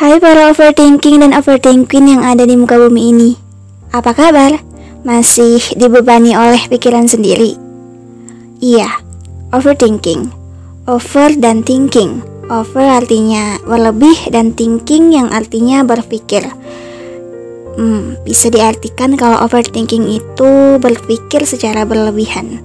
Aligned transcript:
Hai 0.00 0.16
para 0.16 0.48
overthinking 0.48 1.20
dan 1.20 1.36
overthinking 1.36 2.08
yang 2.08 2.24
ada 2.24 2.48
di 2.48 2.56
muka 2.56 2.80
bumi 2.80 3.12
ini. 3.12 3.36
Apa 3.92 4.16
kabar? 4.16 4.56
Masih 5.04 5.60
dibebani 5.76 6.32
oleh 6.32 6.56
pikiran 6.72 7.04
sendiri? 7.04 7.52
Iya, 8.64 8.88
overthinking. 9.52 10.32
Over 10.88 11.36
dan 11.36 11.60
thinking. 11.60 12.24
Over 12.48 13.04
artinya 13.04 13.60
berlebih 13.60 14.32
dan 14.32 14.56
thinking 14.56 15.12
yang 15.12 15.28
artinya 15.36 15.84
berpikir. 15.84 16.48
Hmm, 17.76 18.16
bisa 18.24 18.48
diartikan 18.48 19.20
kalau 19.20 19.36
overthinking 19.44 20.16
itu 20.16 20.80
berpikir 20.80 21.44
secara 21.44 21.84
berlebihan. 21.84 22.64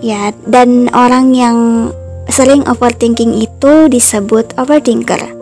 Ya, 0.00 0.32
dan 0.48 0.88
orang 0.96 1.36
yang 1.36 1.92
sering 2.32 2.64
overthinking 2.64 3.44
itu 3.44 3.92
disebut 3.92 4.56
overthinker. 4.56 5.37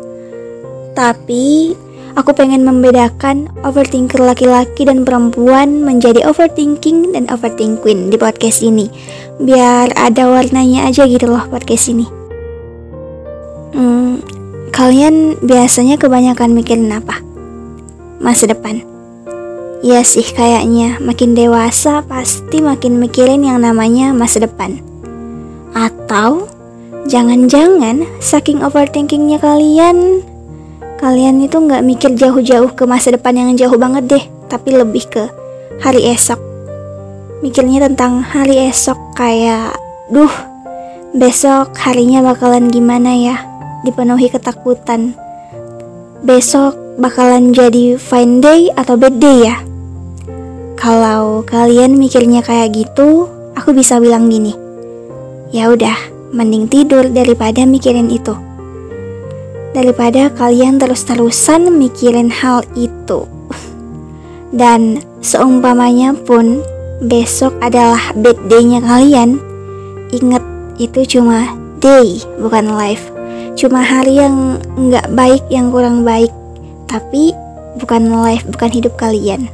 Tapi 0.96 1.76
aku 2.16 2.32
pengen 2.32 2.64
membedakan 2.64 3.52
overthinker 3.60 4.18
laki-laki 4.24 4.88
dan 4.88 5.04
perempuan 5.04 5.84
menjadi 5.84 6.24
overthinking 6.24 7.12
dan 7.12 7.28
overthinking 7.28 8.08
di 8.08 8.16
podcast 8.16 8.64
ini. 8.64 8.88
Biar 9.36 9.92
ada 9.92 10.24
warnanya 10.24 10.88
aja 10.88 11.04
gitu 11.04 11.28
loh 11.28 11.44
podcast 11.52 11.92
ini. 11.92 12.08
Hmm, 13.76 14.24
kalian 14.72 15.36
biasanya 15.44 16.00
kebanyakan 16.00 16.56
mikirin 16.56 16.88
apa? 16.88 17.20
Masa 18.16 18.48
depan. 18.48 18.80
Iya 19.84 20.00
sih 20.00 20.24
kayaknya 20.24 20.96
makin 21.04 21.36
dewasa 21.36 22.00
pasti 22.08 22.64
makin 22.64 22.96
mikirin 22.96 23.44
yang 23.44 23.60
namanya 23.60 24.16
masa 24.16 24.40
depan. 24.40 24.80
Atau 25.76 26.48
jangan-jangan 27.04 28.08
saking 28.16 28.64
overthinkingnya 28.64 29.36
kalian 29.36 30.24
kalian 30.96 31.44
itu 31.44 31.60
nggak 31.60 31.84
mikir 31.84 32.10
jauh-jauh 32.16 32.72
ke 32.72 32.88
masa 32.88 33.12
depan 33.12 33.36
yang 33.36 33.50
jauh 33.56 33.76
banget 33.76 34.04
deh, 34.08 34.24
tapi 34.48 34.72
lebih 34.72 35.04
ke 35.08 35.24
hari 35.84 36.08
esok. 36.08 36.40
Mikirnya 37.44 37.84
tentang 37.84 38.24
hari 38.24 38.72
esok 38.72 38.96
kayak, 39.12 39.76
duh, 40.08 40.32
besok 41.12 41.76
harinya 41.76 42.24
bakalan 42.24 42.72
gimana 42.72 43.12
ya? 43.12 43.36
Dipenuhi 43.84 44.32
ketakutan. 44.32 45.12
Besok 46.24 46.74
bakalan 46.96 47.52
jadi 47.52 48.00
fine 48.00 48.40
day 48.40 48.72
atau 48.72 48.96
bad 48.96 49.20
day 49.20 49.52
ya? 49.52 49.56
Kalau 50.80 51.44
kalian 51.44 52.00
mikirnya 52.00 52.40
kayak 52.40 52.72
gitu, 52.72 53.28
aku 53.52 53.76
bisa 53.76 54.00
bilang 54.00 54.32
gini. 54.32 54.56
Ya 55.52 55.68
udah, 55.68 55.96
mending 56.32 56.68
tidur 56.72 57.04
daripada 57.12 57.64
mikirin 57.68 58.08
itu 58.08 58.45
daripada 59.72 60.30
kalian 60.34 60.78
terus-terusan 60.78 61.72
mikirin 61.74 62.30
hal 62.30 62.62
itu. 62.76 63.26
Dan 64.54 65.02
seumpamanya 65.24 66.14
pun 66.14 66.62
besok 67.02 67.52
adalah 67.60 68.14
bad 68.16 68.38
day-nya 68.46 68.80
kalian, 68.80 69.42
ingat 70.14 70.44
itu 70.78 71.18
cuma 71.18 71.52
day, 71.82 72.22
bukan 72.40 72.72
life. 72.72 73.10
Cuma 73.56 73.80
hari 73.80 74.20
yang 74.20 74.60
nggak 74.76 75.12
baik, 75.16 75.42
yang 75.48 75.72
kurang 75.72 76.04
baik, 76.04 76.30
tapi 76.88 77.32
bukan 77.80 78.12
life, 78.22 78.44
bukan 78.48 78.70
hidup 78.72 78.94
kalian. 78.96 79.48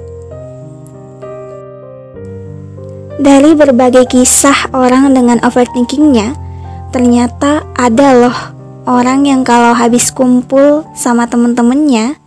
Dari 3.22 3.54
berbagai 3.54 4.10
kisah 4.10 4.74
orang 4.74 5.14
dengan 5.14 5.38
overthinkingnya, 5.46 6.34
ternyata 6.90 7.62
ada 7.78 8.08
loh 8.18 8.38
orang 8.86 9.26
yang 9.28 9.46
kalau 9.46 9.74
habis 9.74 10.10
kumpul 10.10 10.86
sama 10.96 11.30
temen-temennya 11.30 12.18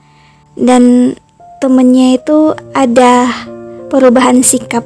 dan 0.55 1.15
temennya 1.59 2.15
itu 2.15 2.55
ada 2.71 3.27
perubahan 3.91 4.43
sikap. 4.43 4.83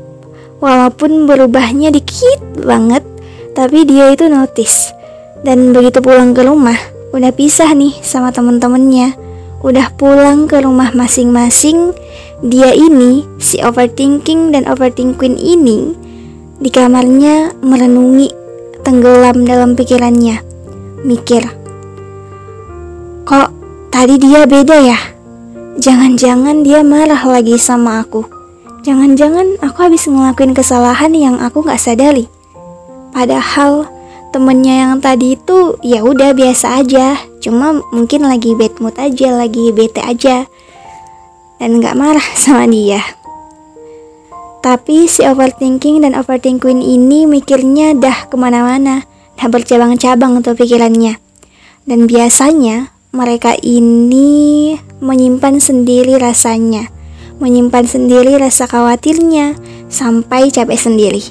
Walaupun 0.59 1.23
berubahnya 1.23 1.87
dikit 1.93 2.41
banget 2.59 3.05
tapi 3.55 3.87
dia 3.87 4.11
itu 4.11 4.27
notice. 4.27 4.91
Dan 5.39 5.71
begitu 5.71 6.03
pulang 6.03 6.35
ke 6.35 6.43
rumah 6.43 6.75
udah 7.15 7.31
pisah 7.31 7.71
nih 7.73 7.95
sama 8.03 8.33
temen-temennya. 8.35 9.15
Udah 9.59 9.91
pulang 9.99 10.47
ke 10.47 10.63
rumah 10.63 10.95
masing-masing 10.95 11.91
dia 12.39 12.71
ini 12.71 13.27
si 13.43 13.59
overthinking 13.59 14.55
dan 14.55 14.63
overthinking 14.63 15.35
ini 15.35 15.91
di 16.59 16.71
kamarnya 16.71 17.51
merenungi 17.59 18.31
tenggelam 18.83 19.43
dalam 19.43 19.75
pikirannya. 19.75 20.39
Mikir 21.03 21.58
Kok 23.29 23.49
tadi 23.93 24.17
dia 24.17 24.49
beda 24.49 24.73
ya? 24.81 24.97
Jangan-jangan 25.77 26.65
dia 26.65 26.81
marah 26.81 27.21
lagi 27.29 27.61
sama 27.61 28.01
aku. 28.01 28.25
Jangan-jangan 28.81 29.61
aku 29.61 29.85
habis 29.85 30.09
ngelakuin 30.09 30.57
kesalahan 30.57 31.13
yang 31.13 31.37
aku 31.37 31.61
gak 31.61 31.77
sadari. 31.77 32.25
Padahal 33.13 33.85
temennya 34.33 34.81
yang 34.81 34.93
tadi 34.97 35.37
itu 35.37 35.77
ya 35.85 36.01
udah 36.01 36.33
biasa 36.33 36.81
aja, 36.81 37.21
cuma 37.37 37.85
mungkin 37.93 38.25
lagi 38.25 38.57
bad 38.57 38.81
mood 38.81 38.97
aja, 38.97 39.29
lagi 39.29 39.69
bete 39.77 40.01
aja, 40.01 40.49
dan 41.61 41.77
gak 41.85 42.01
marah 42.01 42.25
sama 42.49 42.65
dia. 42.65 43.05
Tapi 44.65 45.05
si 45.05 45.21
overthinking 45.21 46.01
dan 46.01 46.17
overthinking 46.17 46.81
ini 46.81 47.29
mikirnya 47.29 47.93
dah 47.93 48.25
ke 48.25 48.33
mana-mana, 48.33 49.05
dah 49.37 49.47
bercabang-cabang 49.53 50.41
untuk 50.41 50.57
pikirannya. 50.57 51.21
Dan 51.85 52.09
biasanya 52.09 52.98
mereka 53.09 53.57
ini 53.65 54.77
menyimpan 55.01 55.57
sendiri 55.57 56.21
rasanya, 56.21 56.93
menyimpan 57.41 57.89
sendiri 57.89 58.37
rasa 58.37 58.69
khawatirnya 58.69 59.57
sampai 59.89 60.53
capek 60.53 60.77
sendiri. 60.77 61.23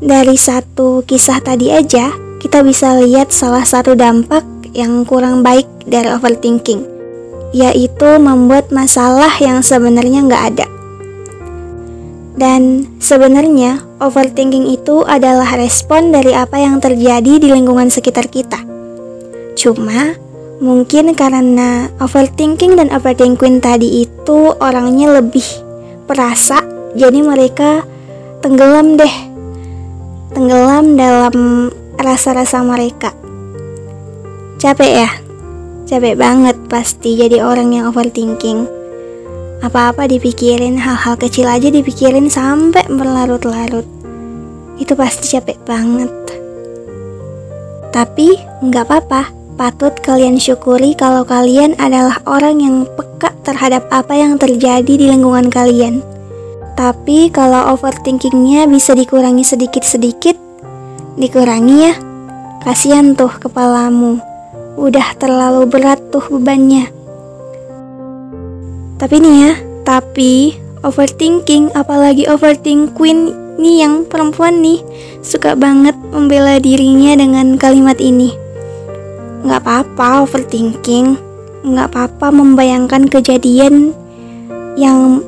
Dari 0.00 0.36
satu 0.40 1.04
kisah 1.04 1.44
tadi 1.44 1.68
aja, 1.68 2.08
kita 2.40 2.64
bisa 2.64 2.96
lihat 2.96 3.28
salah 3.28 3.66
satu 3.66 3.92
dampak 3.92 4.46
yang 4.72 5.04
kurang 5.04 5.44
baik 5.44 5.68
dari 5.84 6.08
overthinking, 6.16 6.88
yaitu 7.52 8.08
membuat 8.16 8.72
masalah 8.72 9.36
yang 9.36 9.60
sebenarnya 9.60 10.24
nggak 10.24 10.44
ada. 10.56 10.66
Dan 12.40 12.88
sebenarnya 13.04 13.84
overthinking 14.00 14.64
itu 14.64 15.04
adalah 15.04 15.60
respon 15.60 16.08
dari 16.08 16.32
apa 16.32 16.56
yang 16.56 16.80
terjadi 16.80 17.36
di 17.36 17.52
lingkungan 17.52 17.92
sekitar 17.92 18.30
kita 18.32 18.77
Cuma 19.68 20.16
mungkin 20.64 21.12
karena 21.12 21.92
overthinking 22.00 22.80
dan 22.80 22.88
overthinking 22.88 23.60
tadi 23.60 24.08
itu 24.08 24.56
orangnya 24.64 25.20
lebih 25.20 25.44
perasa, 26.08 26.64
jadi 26.96 27.20
mereka 27.20 27.84
tenggelam 28.40 28.96
deh. 28.96 29.12
Tenggelam 30.32 30.96
dalam 30.96 31.68
rasa-rasa 32.00 32.64
mereka. 32.64 33.12
Capek 34.56 35.04
ya? 35.04 35.10
Capek 35.84 36.16
banget 36.16 36.56
pasti 36.72 37.20
jadi 37.20 37.44
orang 37.44 37.68
yang 37.76 37.92
overthinking. 37.92 38.64
Apa-apa 39.60 40.08
dipikirin, 40.08 40.80
hal-hal 40.80 41.20
kecil 41.20 41.44
aja 41.44 41.68
dipikirin 41.68 42.32
sampai 42.32 42.88
berlarut-larut. 42.88 43.84
Itu 44.80 44.96
pasti 44.96 45.36
capek 45.36 45.60
banget. 45.68 46.12
Tapi 47.92 48.32
nggak 48.64 48.84
apa-apa, 48.88 49.37
Patut 49.58 49.90
kalian 50.06 50.38
syukuri 50.38 50.94
kalau 50.94 51.26
kalian 51.26 51.74
adalah 51.82 52.22
orang 52.30 52.62
yang 52.62 52.76
peka 52.94 53.34
terhadap 53.42 53.90
apa 53.90 54.14
yang 54.14 54.38
terjadi 54.38 54.86
di 54.86 55.10
lingkungan 55.10 55.50
kalian. 55.50 55.98
Tapi 56.78 57.26
kalau 57.34 57.74
overthinkingnya 57.74 58.70
bisa 58.70 58.94
dikurangi 58.94 59.42
sedikit-sedikit, 59.42 60.38
dikurangi 61.18 61.76
ya. 61.90 61.94
Kasihan 62.62 63.18
tuh 63.18 63.34
kepalamu, 63.34 64.22
udah 64.78 65.18
terlalu 65.18 65.66
berat 65.66 66.06
tuh 66.14 66.22
bebannya. 66.38 66.94
Tapi 69.02 69.14
nih 69.18 69.36
ya, 69.42 69.52
tapi 69.82 70.54
overthinking 70.86 71.74
apalagi 71.74 72.30
overthinking 72.30 73.34
nih 73.58 73.82
yang 73.82 74.06
perempuan 74.06 74.62
nih 74.62 74.86
suka 75.26 75.58
banget 75.58 75.98
membela 76.14 76.62
dirinya 76.62 77.18
dengan 77.18 77.58
kalimat 77.58 77.98
ini 77.98 78.46
Nggak 79.46 79.60
apa-apa 79.62 80.26
overthinking, 80.26 81.14
nggak 81.62 81.86
apa-apa 81.94 82.34
membayangkan 82.34 83.06
kejadian 83.06 83.94
yang 84.74 85.22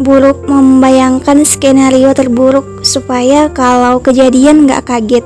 buruk, 0.00 0.44
membayangkan 0.44 1.44
skenario 1.44 2.12
terburuk 2.12 2.84
supaya 2.84 3.48
kalau 3.52 4.00
kejadian 4.00 4.68
nggak 4.68 4.84
kaget. 4.88 5.24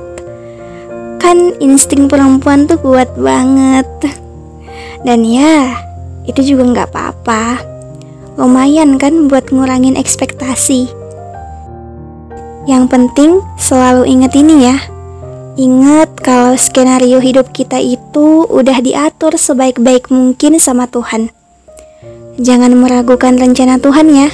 Kan 1.19 1.55
insting 1.63 2.11
perempuan 2.11 2.65
tuh 2.67 2.79
kuat 2.79 3.11
banget. 3.15 3.87
Dan 5.07 5.23
ya, 5.23 5.71
itu 6.27 6.55
juga 6.55 6.63
nggak 6.67 6.89
apa-apa. 6.91 7.61
Lumayan 8.39 8.95
kan 8.97 9.27
buat 9.27 9.51
ngurangin 9.51 9.99
ekspektasi. 9.99 10.87
Yang 12.69 12.83
penting 12.89 13.31
selalu 13.57 14.05
ingat 14.05 14.37
ini 14.37 14.69
ya, 14.69 14.77
Ingat 15.59 16.23
kalau 16.23 16.55
skenario 16.55 17.19
hidup 17.19 17.51
kita 17.51 17.75
itu 17.75 18.47
udah 18.47 18.79
diatur 18.79 19.35
sebaik-baik 19.35 20.07
mungkin 20.07 20.63
sama 20.63 20.87
Tuhan. 20.87 21.27
Jangan 22.39 22.71
meragukan 22.71 23.35
rencana 23.35 23.75
Tuhan 23.75 24.07
ya. 24.15 24.31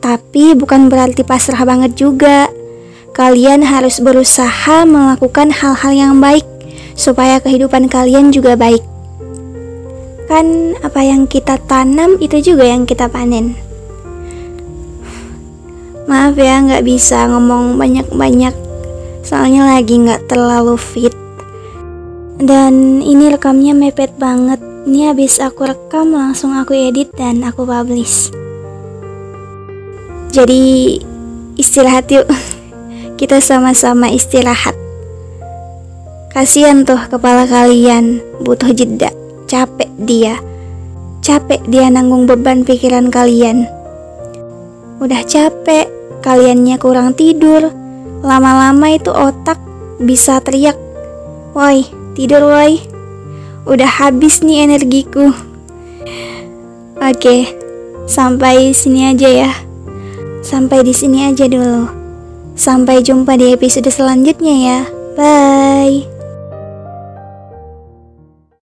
Tapi 0.00 0.56
bukan 0.56 0.88
berarti 0.88 1.20
pasrah 1.20 1.60
banget 1.68 2.00
juga. 2.00 2.48
Kalian 3.12 3.60
harus 3.60 4.00
berusaha 4.00 4.88
melakukan 4.88 5.52
hal-hal 5.52 5.92
yang 5.92 6.14
baik 6.16 6.48
supaya 6.96 7.36
kehidupan 7.36 7.92
kalian 7.92 8.32
juga 8.32 8.56
baik. 8.56 8.80
Kan 10.32 10.80
apa 10.80 11.04
yang 11.04 11.28
kita 11.28 11.60
tanam 11.68 12.16
itu 12.24 12.40
juga 12.40 12.64
yang 12.64 12.88
kita 12.88 13.12
panen. 13.12 13.52
Maaf 16.08 16.40
ya 16.40 16.64
nggak 16.64 16.88
bisa 16.88 17.28
ngomong 17.28 17.76
banyak-banyak 17.76 18.65
soalnya 19.26 19.66
lagi 19.66 19.98
nggak 19.98 20.30
terlalu 20.30 20.78
fit. 20.78 21.12
Dan 22.38 23.02
ini 23.02 23.26
rekamnya 23.34 23.74
mepet 23.74 24.14
banget. 24.14 24.62
Ini 24.86 25.10
habis 25.10 25.42
aku 25.42 25.66
rekam 25.66 26.14
langsung 26.14 26.54
aku 26.54 26.78
edit 26.78 27.10
dan 27.18 27.42
aku 27.42 27.66
publish. 27.66 28.30
Jadi 30.30 30.94
istirahat 31.58 32.06
yuk. 32.14 32.30
Kita 33.18 33.42
sama-sama 33.42 34.12
istirahat. 34.12 34.78
Kasihan 36.30 36.86
tuh 36.86 37.00
kepala 37.10 37.48
kalian. 37.48 38.22
Butuh 38.44 38.70
jeda. 38.70 39.10
Capek 39.50 39.90
dia. 39.96 40.38
Capek 41.24 41.64
dia 41.66 41.88
nanggung 41.88 42.28
beban 42.28 42.62
pikiran 42.62 43.10
kalian. 43.10 43.66
Udah 45.02 45.24
capek. 45.24 45.88
Kaliannya 46.20 46.76
kurang 46.76 47.16
tidur 47.16 47.85
Lama-lama 48.24 48.92
itu 48.92 49.12
otak 49.12 49.60
bisa 50.00 50.40
teriak, 50.40 50.76
"Woi, 51.52 51.88
tidur 52.16 52.48
woi. 52.48 52.80
Udah 53.68 53.88
habis 53.88 54.40
nih 54.40 54.64
energiku." 54.64 55.32
Oke, 56.96 57.52
sampai 58.08 58.72
sini 58.72 59.12
aja 59.12 59.28
ya. 59.28 59.52
Sampai 60.40 60.80
di 60.86 60.96
sini 60.96 61.28
aja 61.28 61.44
dulu. 61.44 61.90
Sampai 62.56 63.04
jumpa 63.04 63.36
di 63.36 63.52
episode 63.52 63.92
selanjutnya 63.92 64.54
ya. 64.56 64.80
Bye. 65.12 66.15